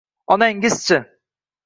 [0.33, 0.97] Onangiz-chi?